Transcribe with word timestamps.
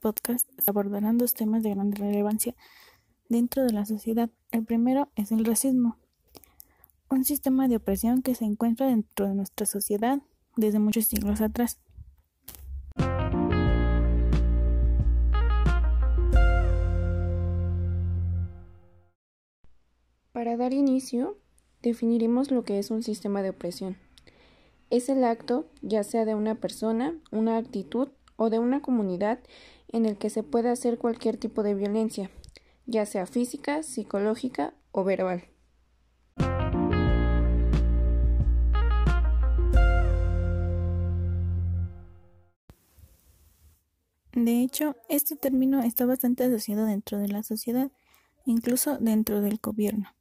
Podcast 0.00 0.48
abordarán 0.66 1.18
dos 1.18 1.34
temas 1.34 1.62
de 1.62 1.70
gran 1.70 1.92
relevancia 1.92 2.54
dentro 3.28 3.64
de 3.64 3.72
la 3.72 3.84
sociedad. 3.84 4.30
El 4.50 4.64
primero 4.64 5.10
es 5.14 5.30
el 5.30 5.44
racismo, 5.44 5.98
un 7.10 7.24
sistema 7.24 7.68
de 7.68 7.76
opresión 7.76 8.22
que 8.22 8.34
se 8.34 8.46
encuentra 8.46 8.86
dentro 8.86 9.28
de 9.28 9.34
nuestra 9.34 9.66
sociedad 9.66 10.20
desde 10.56 10.78
muchos 10.78 11.04
siglos 11.04 11.42
atrás. 11.42 11.78
Para 20.32 20.56
dar 20.56 20.72
inicio, 20.72 21.36
definiremos 21.82 22.50
lo 22.50 22.64
que 22.64 22.78
es 22.78 22.90
un 22.90 23.02
sistema 23.02 23.42
de 23.42 23.50
opresión. 23.50 23.98
Es 24.88 25.10
el 25.10 25.24
acto, 25.24 25.66
ya 25.82 26.04
sea 26.04 26.24
de 26.24 26.34
una 26.34 26.54
persona, 26.54 27.14
una 27.30 27.58
actitud 27.58 28.08
o 28.36 28.48
de 28.48 28.58
una 28.58 28.80
comunidad, 28.80 29.38
en 29.92 30.06
el 30.06 30.16
que 30.16 30.30
se 30.30 30.42
puede 30.42 30.70
hacer 30.70 30.98
cualquier 30.98 31.36
tipo 31.36 31.62
de 31.62 31.74
violencia, 31.74 32.30
ya 32.86 33.06
sea 33.06 33.26
física, 33.26 33.82
psicológica 33.82 34.74
o 34.92 35.04
verbal. 35.04 35.44
De 44.32 44.62
hecho, 44.62 44.96
este 45.08 45.36
término 45.36 45.82
está 45.82 46.06
bastante 46.06 46.44
asociado 46.44 46.86
dentro 46.86 47.18
de 47.18 47.28
la 47.28 47.42
sociedad, 47.42 47.90
incluso 48.46 48.96
dentro 48.98 49.40
del 49.40 49.58
gobierno. 49.60 50.14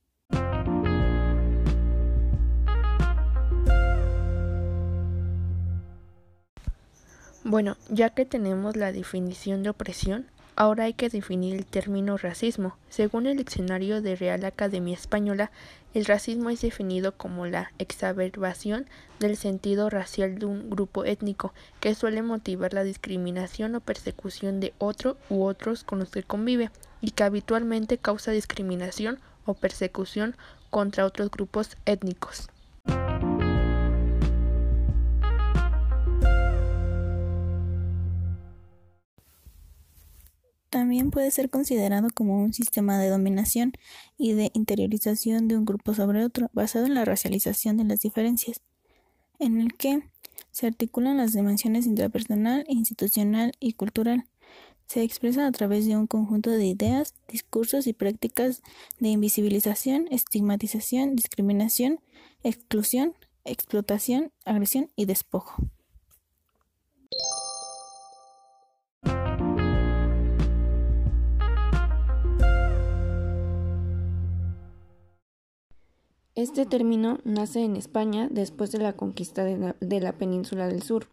Bueno, 7.49 7.77
ya 7.89 8.11
que 8.11 8.27
tenemos 8.27 8.75
la 8.75 8.91
definición 8.91 9.63
de 9.63 9.71
opresión, 9.71 10.27
ahora 10.55 10.83
hay 10.83 10.93
que 10.93 11.09
definir 11.09 11.55
el 11.55 11.65
término 11.65 12.15
racismo. 12.15 12.77
Según 12.89 13.25
el 13.25 13.37
diccionario 13.37 14.03
de 14.03 14.15
Real 14.15 14.45
Academia 14.45 14.93
Española, 14.93 15.49
el 15.95 16.05
racismo 16.05 16.51
es 16.51 16.61
definido 16.61 17.11
como 17.17 17.47
la 17.47 17.71
exacerbación 17.79 18.85
del 19.19 19.35
sentido 19.35 19.89
racial 19.89 20.37
de 20.37 20.45
un 20.45 20.69
grupo 20.69 21.05
étnico 21.05 21.51
que 21.79 21.95
suele 21.95 22.21
motivar 22.21 22.75
la 22.75 22.83
discriminación 22.83 23.73
o 23.73 23.79
persecución 23.79 24.59
de 24.59 24.75
otro 24.77 25.17
u 25.31 25.43
otros 25.43 25.83
con 25.83 25.97
los 25.97 26.11
que 26.11 26.21
convive 26.21 26.69
y 27.01 27.09
que 27.09 27.23
habitualmente 27.23 27.97
causa 27.97 28.29
discriminación 28.29 29.17
o 29.45 29.55
persecución 29.55 30.35
contra 30.69 31.03
otros 31.03 31.31
grupos 31.31 31.77
étnicos. 31.87 32.47
También 40.69 41.09
puede 41.09 41.31
ser 41.31 41.49
considerado 41.49 42.09
como 42.13 42.41
un 42.43 42.53
sistema 42.53 42.99
de 42.99 43.09
dominación 43.09 43.73
y 44.17 44.33
de 44.33 44.51
interiorización 44.53 45.47
de 45.47 45.57
un 45.57 45.65
grupo 45.65 45.95
sobre 45.95 46.23
otro, 46.23 46.49
basado 46.53 46.85
en 46.85 46.93
la 46.93 47.05
racialización 47.05 47.77
de 47.77 47.85
las 47.85 48.01
diferencias, 48.01 48.61
en 49.39 49.59
el 49.59 49.73
que 49.73 50.03
se 50.51 50.67
articulan 50.67 51.17
las 51.17 51.33
dimensiones 51.33 51.87
intrapersonal, 51.87 52.65
institucional 52.67 53.53
y 53.59 53.73
cultural. 53.73 54.25
Se 54.85 55.01
expresa 55.01 55.47
a 55.47 55.51
través 55.51 55.87
de 55.87 55.97
un 55.97 56.07
conjunto 56.07 56.51
de 56.51 56.65
ideas, 56.65 57.15
discursos 57.27 57.87
y 57.87 57.93
prácticas 57.93 58.61
de 58.99 59.09
invisibilización, 59.09 60.07
estigmatización, 60.11 61.15
discriminación, 61.15 61.99
exclusión, 62.43 63.15
explotación, 63.43 64.31
agresión 64.45 64.89
y 64.95 65.05
despojo. 65.05 65.63
Este 76.39 76.65
término 76.65 77.19
nace 77.25 77.65
en 77.65 77.75
España 77.75 78.29
después 78.31 78.71
de 78.71 78.77
la 78.77 78.93
conquista 78.93 79.43
de 79.43 79.99
la, 79.99 80.13
península 80.13 80.69
del 80.69 80.81
sur 80.83 81.09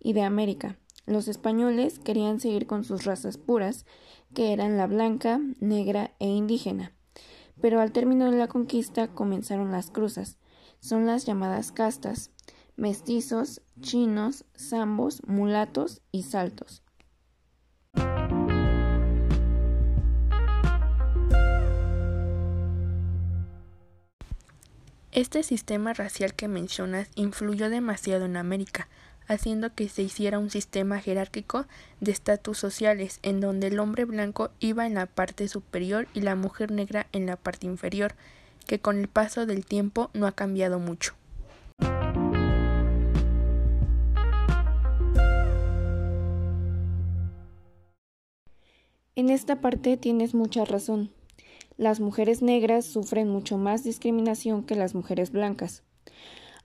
y 0.00 0.14
de 0.14 0.22
América. 0.22 0.78
Los 1.04 1.28
españoles 1.28 1.98
querían 1.98 2.40
seguir 2.40 2.66
con 2.66 2.82
sus 2.82 3.04
razas 3.04 3.36
puras, 3.36 3.84
que 4.32 4.54
eran 4.54 4.78
la 4.78 4.86
blanca, 4.86 5.42
negra 5.60 6.12
e 6.20 6.26
indígena. 6.28 6.92
Pero 7.60 7.82
al 7.82 7.92
término 7.92 8.30
de 8.30 8.38
la 8.38 8.48
conquista 8.48 9.08
comenzaron 9.08 9.72
las 9.72 9.90
cruzas. 9.90 10.38
Son 10.80 11.04
las 11.04 11.26
llamadas 11.26 11.70
castas, 11.70 12.30
mestizos, 12.74 13.60
chinos, 13.82 14.46
zambos, 14.56 15.20
mulatos 15.26 16.00
y 16.12 16.22
saltos. 16.22 16.81
Este 25.12 25.42
sistema 25.42 25.92
racial 25.92 26.32
que 26.32 26.48
mencionas 26.48 27.10
influyó 27.16 27.68
demasiado 27.68 28.24
en 28.24 28.38
América, 28.38 28.88
haciendo 29.28 29.74
que 29.74 29.90
se 29.90 30.00
hiciera 30.00 30.38
un 30.38 30.48
sistema 30.48 31.00
jerárquico 31.00 31.66
de 32.00 32.12
estatus 32.12 32.56
sociales, 32.56 33.18
en 33.22 33.38
donde 33.38 33.66
el 33.66 33.78
hombre 33.78 34.06
blanco 34.06 34.52
iba 34.58 34.86
en 34.86 34.94
la 34.94 35.04
parte 35.04 35.48
superior 35.48 36.08
y 36.14 36.22
la 36.22 36.34
mujer 36.34 36.70
negra 36.70 37.08
en 37.12 37.26
la 37.26 37.36
parte 37.36 37.66
inferior, 37.66 38.14
que 38.66 38.80
con 38.80 39.00
el 39.00 39.08
paso 39.08 39.44
del 39.44 39.66
tiempo 39.66 40.08
no 40.14 40.26
ha 40.26 40.32
cambiado 40.32 40.78
mucho. 40.78 41.12
En 49.14 49.28
esta 49.28 49.60
parte 49.60 49.98
tienes 49.98 50.32
mucha 50.32 50.64
razón 50.64 51.10
las 51.82 51.98
mujeres 51.98 52.42
negras 52.42 52.84
sufren 52.84 53.28
mucho 53.28 53.58
más 53.58 53.82
discriminación 53.82 54.62
que 54.62 54.76
las 54.76 54.94
mujeres 54.94 55.32
blancas. 55.32 55.82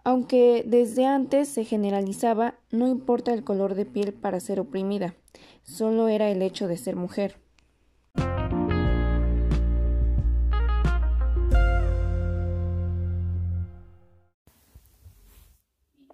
Aunque 0.03 0.63
desde 0.65 1.05
antes 1.05 1.49
se 1.49 1.65
generalizaba, 1.65 2.59
no 2.71 2.87
importa 2.87 3.33
el 3.33 3.43
color 3.43 3.73
de 3.73 3.85
piel 3.85 4.13
para 4.13 4.39
ser 4.39 4.59
oprimida, 4.59 5.15
solo 5.63 6.07
era 6.07 6.29
el 6.29 6.41
hecho 6.43 6.67
de 6.67 6.77
ser 6.77 6.95
mujer. 6.95 7.41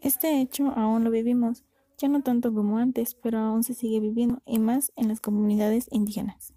Este 0.01 0.41
hecho 0.41 0.73
aún 0.75 1.03
lo 1.03 1.11
vivimos, 1.11 1.63
ya 1.97 2.07
no 2.07 2.21
tanto 2.23 2.53
como 2.53 2.77
antes, 2.77 3.15
pero 3.15 3.39
aún 3.39 3.63
se 3.63 3.73
sigue 3.73 3.99
viviendo, 3.99 4.41
y 4.45 4.59
más 4.59 4.91
en 4.95 5.09
las 5.09 5.19
comunidades 5.19 5.87
indígenas. 5.91 6.53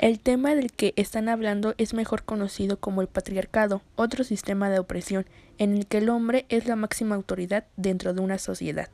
El 0.00 0.18
tema 0.18 0.54
del 0.54 0.72
que 0.72 0.94
están 0.96 1.28
hablando 1.28 1.74
es 1.76 1.92
mejor 1.92 2.24
conocido 2.24 2.80
como 2.80 3.02
el 3.02 3.08
patriarcado, 3.08 3.82
otro 3.96 4.24
sistema 4.24 4.70
de 4.70 4.78
opresión, 4.78 5.26
en 5.58 5.76
el 5.76 5.86
que 5.86 5.98
el 5.98 6.08
hombre 6.08 6.46
es 6.48 6.66
la 6.66 6.74
máxima 6.74 7.16
autoridad 7.16 7.66
dentro 7.76 8.14
de 8.14 8.22
una 8.22 8.38
sociedad. 8.38 8.88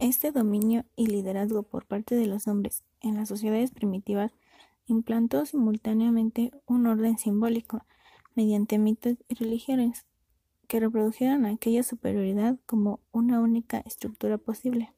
Este 0.00 0.32
dominio 0.32 0.84
y 0.96 1.06
liderazgo 1.06 1.62
por 1.62 1.86
parte 1.86 2.16
de 2.16 2.26
los 2.26 2.48
hombres 2.48 2.82
en 3.00 3.14
las 3.14 3.28
sociedades 3.28 3.70
primitivas 3.70 4.32
implantó 4.86 5.46
simultáneamente 5.46 6.50
un 6.66 6.88
orden 6.88 7.16
simbólico 7.16 7.86
mediante 8.34 8.78
mitos 8.78 9.18
y 9.28 9.36
religiones 9.36 10.04
que 10.66 10.80
reprodujeron 10.80 11.46
aquella 11.46 11.82
superioridad 11.82 12.58
como 12.66 13.00
una 13.12 13.40
única 13.40 13.78
estructura 13.86 14.38
posible. 14.38 14.92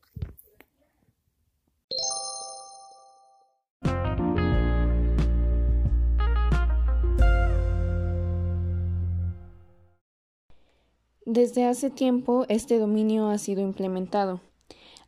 Desde 11.29 11.65
hace 11.67 11.91
tiempo 11.91 12.47
este 12.49 12.79
dominio 12.79 13.29
ha 13.29 13.39
sido 13.39 13.61
implementado. 13.61 14.41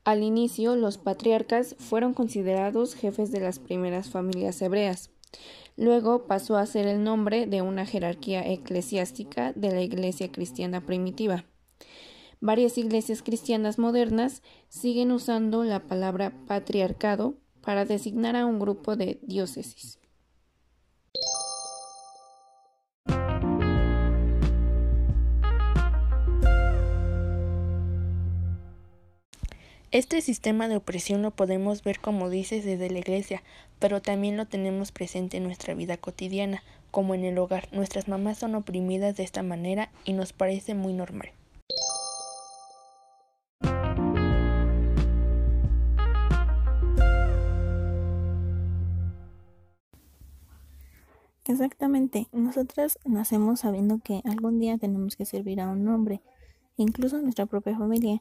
Al 0.05 0.23
inicio, 0.23 0.75
los 0.75 0.99
patriarcas 0.99 1.77
fueron 1.79 2.13
considerados 2.13 2.95
jefes 2.95 3.31
de 3.31 3.41
las 3.41 3.59
primeras 3.59 4.11
familias 4.11 4.61
hebreas. 4.61 5.11
Luego 5.77 6.27
pasó 6.27 6.57
a 6.57 6.67
ser 6.67 6.87
el 6.87 7.05
nombre 7.05 7.47
de 7.47 7.63
una 7.63 7.87
jerarquía 7.87 8.47
eclesiástica 8.47 9.53
de 9.53 9.71
la 9.71 9.83
Iglesia 9.83 10.33
cristiana 10.33 10.85
primitiva. 10.85 11.45
Varias 12.41 12.79
iglesias 12.79 13.23
cristianas 13.23 13.79
modernas 13.79 14.43
siguen 14.69 15.13
usando 15.13 15.65
la 15.65 15.87
palabra 15.87 16.33
patriarcado 16.47 17.35
para 17.63 17.85
designar 17.85 18.37
a 18.37 18.47
un 18.47 18.59
grupo 18.59 18.97
de 18.97 19.19
diócesis. 19.23 19.99
Este 29.91 30.21
sistema 30.21 30.69
de 30.69 30.77
opresión 30.77 31.23
lo 31.23 31.31
podemos 31.31 31.83
ver, 31.83 31.99
como 31.99 32.29
dices, 32.29 32.63
desde 32.63 32.91
la 32.91 32.99
iglesia, 32.99 33.43
pero 33.79 34.03
también 34.03 34.37
lo 34.37 34.45
tenemos 34.45 34.93
presente 34.93 35.39
en 35.39 35.45
nuestra 35.45 35.73
vida 35.73 35.97
cotidiana, 35.97 36.63
como 36.91 37.15
en 37.15 37.25
el 37.25 37.39
hogar. 37.39 37.69
Nuestras 37.73 38.07
mamás 38.07 38.37
son 38.37 38.55
oprimidas 38.55 39.17
de 39.17 39.23
esta 39.23 39.43
manera 39.43 39.91
y 40.05 40.13
nos 40.13 40.35
parece 40.35 40.75
muy 40.75 40.93
normal. 40.93 41.31
Exactamente, 51.47 52.29
nosotras 52.33 52.99
nacemos 53.07 53.61
sabiendo 53.61 54.01
que 54.05 54.21
algún 54.27 54.61
día 54.61 54.77
tenemos 54.77 55.17
que 55.17 55.25
servir 55.25 55.63
a 55.63 55.69
un 55.71 55.89
hombre, 55.89 56.21
incluso 56.77 57.17
nuestra 57.23 57.47
propia 57.47 57.79
familia. 57.79 58.21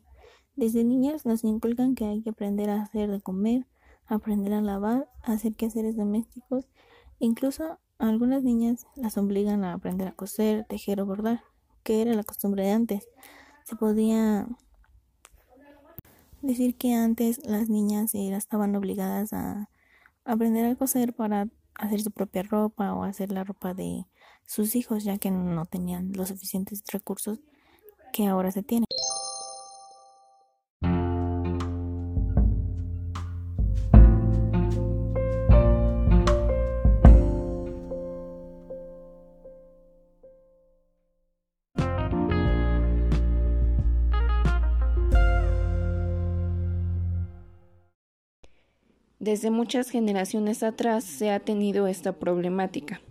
Desde 0.58 0.84
niñas 0.84 1.24
nos 1.24 1.44
inculcan 1.44 1.94
que 1.94 2.06
hay 2.06 2.24
que 2.24 2.32
aprender 2.32 2.72
a 2.72 2.82
hacer 2.82 3.12
de 3.12 3.22
comer, 3.22 3.68
aprender 4.08 4.54
a 4.54 4.62
lavar, 4.62 5.08
hacer 5.22 5.54
quehaceres 5.54 5.96
domésticos. 5.96 6.66
Incluso 7.20 7.78
algunas 8.00 8.42
niñas 8.42 8.88
las 8.96 9.20
obligan 9.20 9.64
a 9.64 9.74
aprender 9.74 10.08
a 10.08 10.14
coser, 10.14 10.66
tejer 10.68 11.00
o 11.00 11.06
bordar, 11.06 11.44
que 11.84 12.02
era 12.02 12.16
la 12.16 12.24
costumbre 12.24 12.64
de 12.64 12.72
antes. 12.72 13.08
Se 13.66 13.76
podía 13.76 14.48
decir 16.42 16.76
que 16.76 16.96
antes 16.96 17.46
las 17.46 17.70
niñas 17.70 18.16
estaban 18.16 18.76
obligadas 18.76 19.34
a 19.34 19.70
aprender 20.26 20.66
a 20.66 20.76
coser 20.76 21.14
para 21.14 21.50
hacer 21.76 22.02
su 22.02 22.10
propia 22.10 22.42
ropa 22.42 22.96
o 22.96 23.04
hacer 23.04 23.32
la 23.32 23.44
ropa 23.44 23.76
de 23.76 24.08
sus 24.48 24.76
hijos, 24.76 25.04
ya 25.04 25.20
que 25.20 25.30
no 25.30 25.68
tenían 25.68 26.14
los 26.14 26.30
suficientes 26.30 26.84
recursos 26.92 27.42
que 28.12 28.26
ahora 28.26 28.50
se 28.50 28.64
tienen. 28.64 28.88
Desde 49.28 49.52
muchas 49.52 49.90
generaciones 49.90 50.64
atrás 50.64 51.04
se 51.04 51.32
ha 51.32 51.42
tenido 51.42 51.88
esta 51.88 52.14
problemática. 52.14 53.02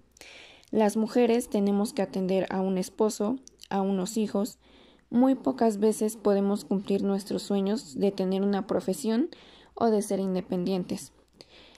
Las 0.70 0.96
mujeres 0.96 1.50
tenemos 1.50 1.92
que 1.92 2.00
atender 2.00 2.46
a 2.48 2.62
un 2.62 2.78
esposo, 2.78 3.36
a 3.68 3.82
unos 3.82 4.16
hijos. 4.16 4.58
Muy 5.10 5.34
pocas 5.34 5.76
veces 5.76 6.16
podemos 6.16 6.64
cumplir 6.64 7.02
nuestros 7.02 7.42
sueños 7.42 8.00
de 8.00 8.12
tener 8.12 8.40
una 8.40 8.66
profesión 8.66 9.28
o 9.74 9.90
de 9.90 10.00
ser 10.00 10.18
independientes. 10.18 11.12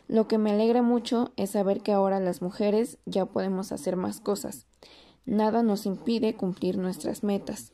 Lo 0.07 0.29
que 0.29 0.39
me 0.39 0.53
alegra 0.53 0.83
mucho 0.83 1.33
es 1.35 1.51
saber 1.51 1.81
que 1.81 1.91
ahora 1.91 2.21
las 2.21 2.41
mujeres 2.41 2.99
ya 3.07 3.27
podemos 3.27 3.73
hacer 3.73 3.97
más 3.97 4.21
cosas. 4.21 4.69
Nada 5.27 5.65
nos 5.65 5.85
impide 5.85 6.37
cumplir 6.37 6.79
nuestras 6.79 7.25
metas. 7.25 7.73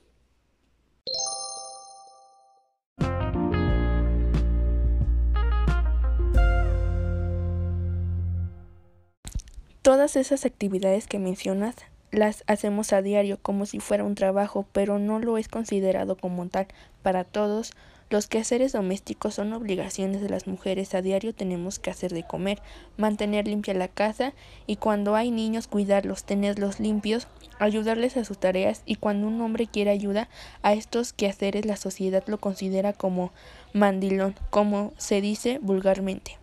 Todas 9.85 10.17
esas 10.17 10.47
actividades 10.47 11.07
que 11.07 11.19
mencionas 11.19 11.75
las 12.11 12.43
hacemos 12.47 12.95
a 12.95 13.03
diario 13.03 13.39
como 13.43 13.67
si 13.67 13.81
fuera 13.81 14.03
un 14.03 14.15
trabajo, 14.15 14.65
pero 14.73 14.99
no 14.99 15.19
lo 15.19 15.37
es 15.37 15.47
considerado 15.49 16.17
como 16.17 16.49
tal. 16.49 16.69
Para 17.03 17.25
todos, 17.25 17.75
los 18.09 18.27
quehaceres 18.27 18.73
domésticos 18.73 19.35
son 19.35 19.53
obligaciones 19.53 20.23
de 20.23 20.31
las 20.31 20.47
mujeres. 20.47 20.95
A 20.95 21.03
diario 21.03 21.35
tenemos 21.35 21.79
que 21.79 21.91
hacer 21.91 22.15
de 22.15 22.23
comer, 22.23 22.63
mantener 22.97 23.47
limpia 23.47 23.75
la 23.75 23.89
casa 23.89 24.33
y 24.67 24.77
cuando 24.77 25.17
hay 25.17 25.31
niños 25.31 25.67
cuidarlos, 25.67 26.25
tenerlos 26.25 26.81
limpios, 26.81 27.29
ayudarles 27.59 28.17
a 28.17 28.25
sus 28.25 28.39
tareas 28.39 28.81
y 28.87 28.97
cuando 28.97 29.27
un 29.27 29.39
hombre 29.43 29.67
quiere 29.67 29.91
ayuda 29.91 30.31
a 30.63 30.73
estos 30.73 31.13
quehaceres 31.13 31.67
la 31.67 31.77
sociedad 31.77 32.25
lo 32.27 32.39
considera 32.39 32.95
como 32.95 33.33
mandilón, 33.75 34.35
como 34.49 34.95
se 34.97 35.21
dice 35.21 35.59
vulgarmente. 35.61 36.39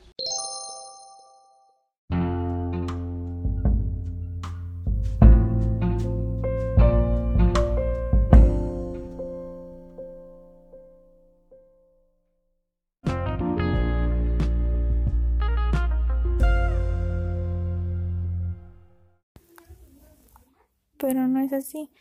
Pero 21.62 21.84
no 21.84 21.86
es 21.86 21.88
así. 21.88 21.92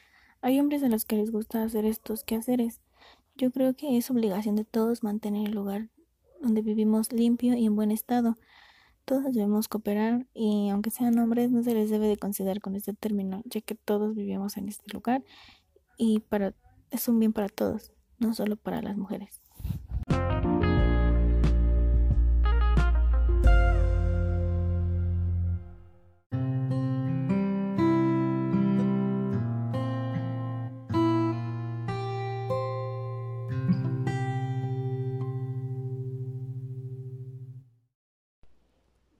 Hay 0.42 0.58
hombres 0.58 0.82
a 0.82 0.88
los 0.88 1.04
que 1.04 1.16
les 1.16 1.30
gusta 1.30 1.62
hacer 1.62 1.84
estos 1.84 2.24
quehaceres. 2.24 2.80
Yo 3.36 3.50
creo 3.50 3.74
que 3.74 3.96
es 3.96 4.10
obligación 4.10 4.56
de 4.56 4.64
todos 4.64 5.02
mantener 5.02 5.48
el 5.48 5.54
lugar 5.54 5.88
donde 6.40 6.62
vivimos 6.62 7.12
limpio 7.12 7.54
y 7.54 7.66
en 7.66 7.76
buen 7.76 7.90
estado. 7.90 8.36
Todos 9.04 9.34
debemos 9.34 9.68
cooperar 9.68 10.26
y 10.34 10.70
aunque 10.70 10.90
sean 10.90 11.18
hombres 11.18 11.50
no 11.50 11.62
se 11.62 11.74
les 11.74 11.90
debe 11.90 12.06
de 12.06 12.16
considerar 12.16 12.60
con 12.60 12.74
este 12.74 12.94
término, 12.94 13.42
ya 13.44 13.60
que 13.60 13.74
todos 13.74 14.14
vivimos 14.14 14.56
en 14.56 14.68
este 14.68 14.84
lugar 14.92 15.22
y 15.98 16.20
para 16.20 16.54
es 16.90 17.08
un 17.08 17.18
bien 17.18 17.32
para 17.32 17.48
todos, 17.48 17.92
no 18.18 18.34
solo 18.34 18.56
para 18.56 18.82
las 18.82 18.96
mujeres. 18.96 19.42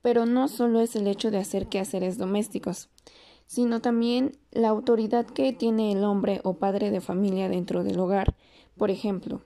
Pero 0.03 0.27
no 0.27 0.49
solo 0.49 0.81
es 0.81 0.97
el 0.97 1.07
hecho 1.07 1.31
de 1.31 1.39
hacer 1.39 1.69
quehaceres 1.69 2.19
domésticos, 2.19 2.89
sino 3.47 3.81
también 3.81 4.39
la 4.51 4.69
autoridad 4.69 5.27
que 5.27 5.53
tiene 5.53 5.93
el 5.93 6.05
hombre 6.05 6.41
o 6.45 6.55
padre 6.55 6.91
de 6.91 7.01
familia 7.01 7.49
dentro 7.49 7.85
del 7.85 7.99
hogar. 7.99 8.35
Por 8.77 8.91
ejemplo, 8.91 9.43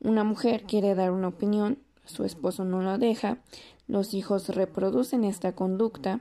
una 0.00 0.24
mujer 0.24 0.64
quiere 0.64 0.94
dar 0.94 1.10
una 1.10 1.28
opinión, 1.28 1.78
su 2.04 2.24
esposo 2.24 2.64
no 2.64 2.82
la 2.82 2.98
deja, 2.98 3.38
los 3.86 4.14
hijos 4.14 4.48
reproducen 4.48 5.24
esta 5.24 5.52
conducta, 5.52 6.20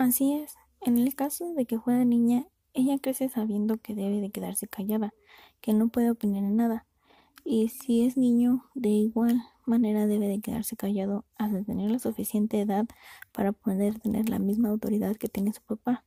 Así 0.00 0.32
es. 0.32 0.59
En 0.82 0.96
el 0.96 1.14
caso 1.14 1.52
de 1.52 1.66
que 1.66 1.78
fuera 1.78 2.06
niña, 2.06 2.46
ella 2.72 2.98
crece 2.98 3.28
sabiendo 3.28 3.76
que 3.76 3.94
debe 3.94 4.22
de 4.22 4.30
quedarse 4.30 4.66
callada, 4.66 5.12
que 5.60 5.74
no 5.74 5.88
puede 5.88 6.10
opinar 6.10 6.42
en 6.42 6.56
nada. 6.56 6.86
Y 7.44 7.68
si 7.68 8.06
es 8.06 8.16
niño, 8.16 8.64
de 8.74 8.88
igual 8.88 9.42
manera 9.66 10.06
debe 10.06 10.26
de 10.26 10.40
quedarse 10.40 10.76
callado 10.76 11.26
hasta 11.36 11.62
tener 11.64 11.90
la 11.90 11.98
suficiente 11.98 12.62
edad 12.62 12.86
para 13.32 13.52
poder 13.52 13.98
tener 13.98 14.30
la 14.30 14.38
misma 14.38 14.70
autoridad 14.70 15.16
que 15.16 15.28
tiene 15.28 15.52
su 15.52 15.60
papá. 15.60 16.02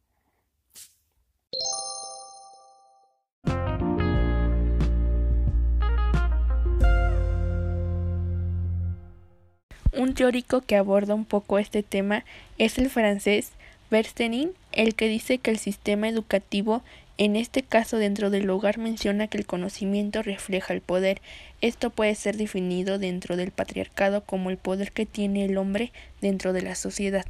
Un 9.95 10.15
teórico 10.15 10.61
que 10.61 10.75
aborda 10.77 11.13
un 11.13 11.25
poco 11.25 11.59
este 11.59 11.83
tema 11.83 12.25
es 12.57 12.79
el 12.79 12.89
francés 12.89 13.51
Berstein, 13.93 14.53
el 14.71 14.95
que 14.95 15.07
dice 15.07 15.37
que 15.37 15.51
el 15.51 15.59
sistema 15.59 16.09
educativo, 16.09 16.81
en 17.19 17.35
este 17.35 17.61
caso 17.61 17.97
dentro 17.97 18.31
del 18.31 18.49
hogar, 18.49 18.79
menciona 18.79 19.27
que 19.27 19.37
el 19.37 19.45
conocimiento 19.45 20.23
refleja 20.23 20.73
el 20.73 20.81
poder. 20.81 21.21
Esto 21.61 21.91
puede 21.91 22.15
ser 22.15 22.35
definido 22.35 22.97
dentro 22.97 23.37
del 23.37 23.51
patriarcado 23.51 24.21
como 24.21 24.49
el 24.49 24.57
poder 24.57 24.91
que 24.93 25.05
tiene 25.05 25.45
el 25.45 25.59
hombre 25.59 25.91
dentro 26.21 26.53
de 26.53 26.63
la 26.63 26.73
sociedad. 26.73 27.27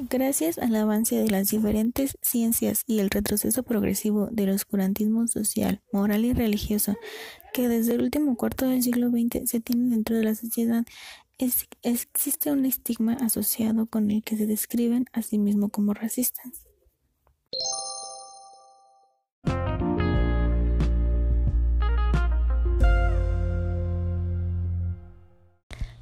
Gracias 0.00 0.58
al 0.58 0.76
avance 0.76 1.16
de 1.16 1.28
las 1.28 1.48
diferentes 1.48 2.16
ciencias 2.22 2.84
y 2.86 3.00
el 3.00 3.10
retroceso 3.10 3.64
progresivo 3.64 4.28
del 4.30 4.50
oscurantismo 4.50 5.26
social, 5.26 5.82
moral 5.92 6.24
y 6.24 6.32
religioso 6.32 6.96
que 7.52 7.66
desde 7.66 7.94
el 7.94 8.02
último 8.02 8.36
cuarto 8.36 8.64
del 8.66 8.80
siglo 8.80 9.10
XX 9.10 9.50
se 9.50 9.58
tiene 9.58 9.90
dentro 9.90 10.16
de 10.16 10.22
la 10.22 10.36
sociedad, 10.36 10.84
existe 11.82 12.52
un 12.52 12.64
estigma 12.64 13.14
asociado 13.14 13.86
con 13.86 14.12
el 14.12 14.22
que 14.22 14.36
se 14.36 14.46
describen 14.46 15.06
a 15.12 15.22
sí 15.22 15.36
mismos 15.36 15.72
como 15.72 15.94
racistas. 15.94 16.67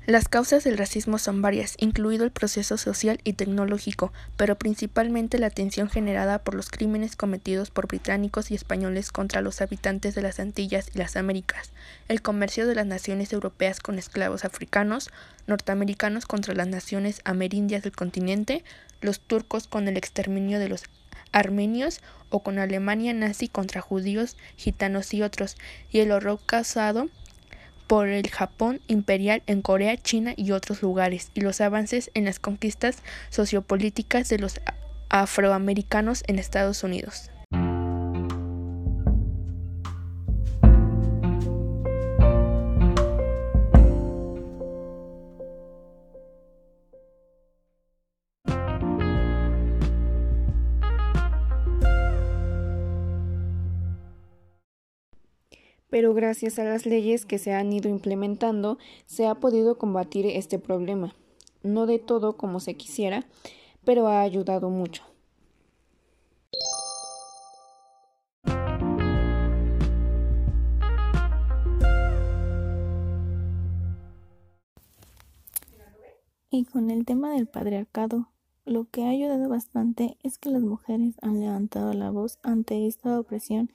Las 0.06 0.28
causas 0.28 0.62
del 0.62 0.78
racismo 0.78 1.18
son 1.18 1.42
varias, 1.42 1.75
incluido 1.80 2.25
el 2.25 2.30
proceso 2.30 2.78
social 2.78 3.18
y 3.25 3.32
tecnológico, 3.32 4.12
pero 4.36 4.56
principalmente 4.56 5.40
la 5.40 5.50
tensión 5.50 5.90
generada 5.90 6.38
por 6.38 6.54
los 6.54 6.70
crímenes 6.70 7.16
cometidos 7.16 7.70
por 7.72 7.88
británicos 7.88 8.52
y 8.52 8.54
españoles 8.54 9.10
contra 9.10 9.40
los 9.40 9.60
habitantes 9.60 10.14
de 10.14 10.22
las 10.22 10.38
Antillas 10.38 10.90
y 10.94 10.98
las 10.98 11.16
Américas, 11.16 11.72
el 12.06 12.22
comercio 12.22 12.68
de 12.68 12.76
las 12.76 12.86
naciones 12.86 13.32
europeas 13.32 13.80
con 13.80 13.98
esclavos 13.98 14.44
africanos, 14.44 15.10
norteamericanos 15.48 16.25
contra 16.25 16.54
las 16.54 16.68
naciones 16.68 17.20
amerindias 17.25 17.82
del 17.82 17.90
continente, 17.90 18.62
los 19.00 19.18
turcos 19.18 19.66
con 19.66 19.88
el 19.88 19.96
exterminio 19.96 20.60
de 20.60 20.68
los 20.68 20.84
armenios 21.32 22.00
o 22.30 22.44
con 22.44 22.60
Alemania 22.60 23.12
nazi 23.12 23.48
contra 23.48 23.80
judíos, 23.80 24.36
gitanos 24.56 25.12
y 25.14 25.22
otros, 25.22 25.56
y 25.90 25.98
el 25.98 26.12
horror 26.12 26.38
causado 26.46 27.08
por 27.87 28.09
el 28.09 28.28
Japón 28.31 28.81
imperial 28.88 29.43
en 29.47 29.62
Corea, 29.62 29.97
China 29.97 30.35
y 30.37 30.52
otros 30.52 30.83
lugares, 30.83 31.31
y 31.35 31.40
los 31.40 31.61
avances 31.61 32.11
en 32.14 32.25
las 32.25 32.38
conquistas 32.38 32.99
sociopolíticas 33.31 34.28
de 34.28 34.38
los 34.38 34.61
afroamericanos 35.09 36.23
en 36.26 36.38
Estados 36.38 36.83
Unidos. 36.83 37.31
Pero 55.96 56.12
gracias 56.12 56.58
a 56.58 56.64
las 56.64 56.84
leyes 56.84 57.24
que 57.24 57.38
se 57.38 57.54
han 57.54 57.72
ido 57.72 57.88
implementando 57.88 58.76
se 59.06 59.26
ha 59.26 59.34
podido 59.34 59.78
combatir 59.78 60.26
este 60.26 60.58
problema. 60.58 61.14
No 61.62 61.86
de 61.86 61.98
todo 61.98 62.36
como 62.36 62.60
se 62.60 62.74
quisiera, 62.74 63.24
pero 63.82 64.06
ha 64.06 64.20
ayudado 64.20 64.68
mucho. 64.68 65.04
Y 76.50 76.66
con 76.66 76.90
el 76.90 77.06
tema 77.06 77.32
del 77.32 77.46
patriarcado, 77.46 78.28
lo 78.66 78.84
que 78.90 79.04
ha 79.04 79.08
ayudado 79.08 79.48
bastante 79.48 80.18
es 80.22 80.36
que 80.36 80.50
las 80.50 80.60
mujeres 80.60 81.14
han 81.22 81.40
levantado 81.40 81.94
la 81.94 82.10
voz 82.10 82.38
ante 82.42 82.86
esta 82.86 83.18
opresión 83.18 83.70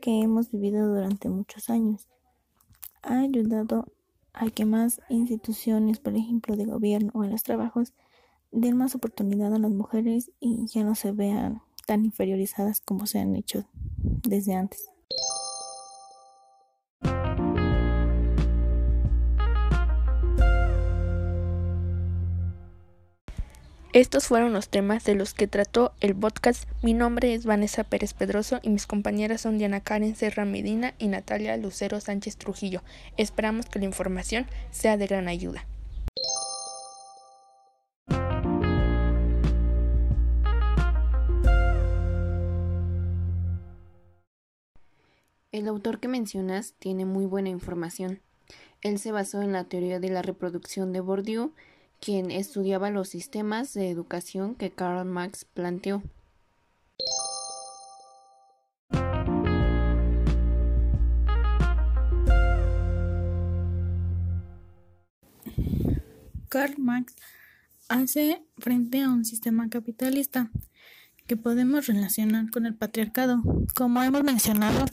que 0.00 0.20
hemos 0.20 0.50
vivido 0.50 0.88
durante 0.88 1.28
muchos 1.28 1.70
años. 1.70 2.08
Ha 3.02 3.20
ayudado 3.20 3.86
a 4.32 4.50
que 4.50 4.64
más 4.64 5.00
instituciones, 5.08 5.98
por 5.98 6.16
ejemplo, 6.16 6.56
de 6.56 6.66
gobierno 6.66 7.10
o 7.14 7.24
en 7.24 7.30
los 7.30 7.42
trabajos, 7.42 7.92
den 8.52 8.76
más 8.76 8.94
oportunidad 8.94 9.54
a 9.54 9.58
las 9.58 9.70
mujeres 9.70 10.30
y 10.40 10.66
ya 10.66 10.82
no 10.82 10.94
se 10.94 11.12
vean 11.12 11.62
tan 11.86 12.04
inferiorizadas 12.04 12.80
como 12.80 13.06
se 13.06 13.20
han 13.20 13.36
hecho 13.36 13.64
desde 13.96 14.54
antes. 14.54 14.89
Estos 23.92 24.28
fueron 24.28 24.52
los 24.52 24.68
temas 24.68 25.02
de 25.02 25.16
los 25.16 25.34
que 25.34 25.48
trató 25.48 25.92
el 26.00 26.14
podcast. 26.14 26.68
Mi 26.80 26.94
nombre 26.94 27.34
es 27.34 27.44
Vanessa 27.44 27.82
Pérez 27.82 28.14
Pedroso 28.14 28.60
y 28.62 28.70
mis 28.70 28.86
compañeras 28.86 29.40
son 29.40 29.58
Diana 29.58 29.80
Karen 29.80 30.14
Serra 30.14 30.44
Medina 30.44 30.94
y 31.00 31.08
Natalia 31.08 31.56
Lucero 31.56 32.00
Sánchez 32.00 32.36
Trujillo. 32.36 32.84
Esperamos 33.16 33.66
que 33.66 33.80
la 33.80 33.86
información 33.86 34.46
sea 34.70 34.96
de 34.96 35.08
gran 35.08 35.26
ayuda. 35.26 35.66
El 45.50 45.66
autor 45.66 45.98
que 45.98 46.06
mencionas 46.06 46.74
tiene 46.78 47.06
muy 47.06 47.26
buena 47.26 47.48
información. 47.48 48.20
Él 48.82 49.00
se 49.00 49.10
basó 49.10 49.42
en 49.42 49.50
la 49.50 49.64
teoría 49.64 49.98
de 49.98 50.10
la 50.10 50.22
reproducción 50.22 50.92
de 50.92 51.00
Bourdieu 51.00 51.52
quien 52.00 52.30
estudiaba 52.30 52.90
los 52.90 53.10
sistemas 53.10 53.74
de 53.74 53.90
educación 53.90 54.54
que 54.54 54.70
Karl 54.70 55.06
Marx 55.06 55.44
planteó. 55.44 56.02
Karl 66.48 66.74
Marx 66.78 67.14
hace 67.88 68.42
frente 68.58 69.02
a 69.02 69.10
un 69.10 69.24
sistema 69.24 69.68
capitalista 69.68 70.50
que 71.26 71.36
podemos 71.36 71.86
relacionar 71.86 72.50
con 72.50 72.66
el 72.66 72.74
patriarcado. 72.74 73.40
Como 73.76 74.02
hemos 74.02 74.24
mencionado, 74.24 74.86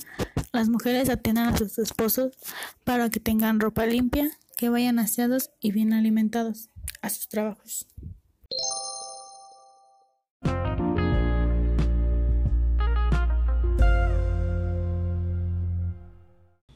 las 0.52 0.70
mujeres 0.70 1.10
atienden 1.10 1.46
a 1.46 1.58
sus 1.58 1.80
esposos 1.80 2.38
para 2.84 3.10
que 3.10 3.20
tengan 3.20 3.60
ropa 3.60 3.88
limpia, 3.88 4.30
que 4.56 4.70
vayan 4.70 5.00
aseados 5.00 5.50
y 5.60 5.72
bien 5.72 5.94
alimentados 5.94 6.70
a 7.08 7.10
sus 7.10 7.28
trabajos. 7.30 7.88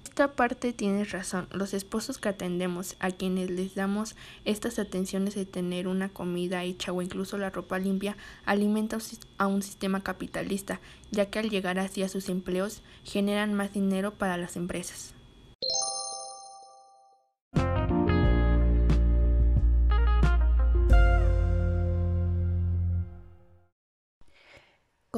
Esta 0.04 0.36
parte 0.36 0.74
tienes 0.74 1.12
razón. 1.12 1.48
Los 1.52 1.74
esposos 1.74 2.18
que 2.18 2.30
atendemos, 2.30 2.96
a 3.00 3.12
quienes 3.12 3.50
les 3.50 3.76
damos 3.76 4.16
estas 4.46 4.78
atenciones 4.78 5.36
de 5.36 5.46
tener 5.46 5.88
una 5.88 6.10
comida 6.10 6.64
hecha 6.64 6.92
o 6.92 7.02
incluso 7.02 7.38
la 7.38 7.50
ropa 7.50 7.80
limpia, 7.80 8.18
alimenta 8.46 8.98
a 9.38 9.48
un 9.48 9.62
sistema 9.62 10.04
capitalista, 10.04 10.80
ya 11.12 11.28
que 11.28 11.40
al 11.40 11.50
llegar 11.50 11.80
así 11.80 12.04
a 12.04 12.10
sus 12.10 12.30
empleos 12.30 12.84
generan 13.04 13.54
más 13.54 13.74
dinero 13.74 14.14
para 14.14 14.38
las 14.38 14.58
empresas. 14.58 15.14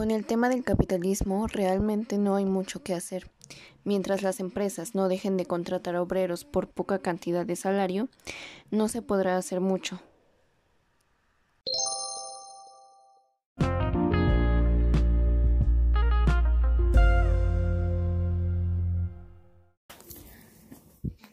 Con 0.03 0.11
el 0.11 0.25
tema 0.25 0.49
del 0.49 0.65
capitalismo 0.65 1.47
realmente 1.47 2.17
no 2.17 2.35
hay 2.35 2.43
mucho 2.43 2.83
que 2.83 2.93
hacer. 2.93 3.31
Mientras 3.85 4.21
las 4.21 4.41
empresas 4.41 4.95
no 4.95 5.07
dejen 5.07 5.37
de 5.37 5.45
contratar 5.45 5.95
obreros 5.95 6.43
por 6.43 6.67
poca 6.67 6.99
cantidad 6.99 7.45
de 7.45 7.55
salario, 7.55 8.09
no 8.69 8.89
se 8.89 9.01
podrá 9.01 9.37
hacer 9.37 9.61
mucho. 9.61 10.01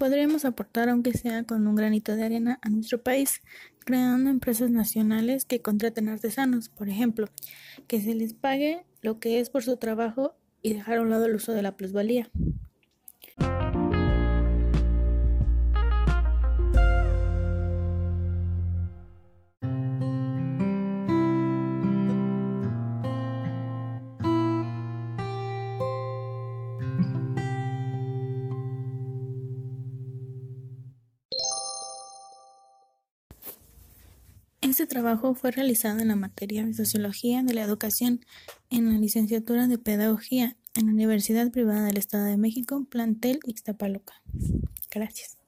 Podríamos 0.01 0.47
aportar, 0.47 0.89
aunque 0.89 1.13
sea 1.13 1.45
con 1.45 1.67
un 1.67 1.75
granito 1.75 2.17
de 2.17 2.25
arena, 2.25 2.59
a 2.63 2.71
nuestro 2.71 3.03
país, 3.03 3.43
creando 3.81 4.31
empresas 4.31 4.71
nacionales 4.71 5.45
que 5.45 5.61
contraten 5.61 6.09
artesanos, 6.09 6.71
por 6.71 6.89
ejemplo, 6.89 7.29
que 7.87 8.01
se 8.01 8.15
les 8.15 8.33
pague 8.33 8.87
lo 9.03 9.21
que 9.21 9.41
es 9.41 9.51
por 9.51 9.63
su 9.63 9.77
trabajo 9.77 10.35
y 10.63 10.73
dejar 10.73 10.97
a 10.97 11.03
un 11.03 11.11
lado 11.11 11.27
el 11.27 11.35
uso 11.35 11.53
de 11.53 11.61
la 11.61 11.77
plusvalía. 11.77 12.31
Trabajo 35.03 35.35
fue 35.35 35.51
realizado 35.51 36.01
en 36.01 36.09
la 36.09 36.17
materia 36.17 36.63
de 36.67 36.75
Sociología 36.75 37.43
de 37.43 37.55
la 37.55 37.63
Educación 37.63 38.21
en 38.69 38.93
la 38.93 38.99
licenciatura 38.99 39.67
de 39.67 39.79
Pedagogía 39.79 40.59
en 40.75 40.87
la 40.87 40.93
Universidad 40.93 41.51
Privada 41.51 41.87
del 41.87 41.97
Estado 41.97 42.27
de 42.27 42.37
México, 42.37 42.85
plantel 42.85 43.41
Ixtapaluca. 43.45 44.21
Gracias. 44.91 45.39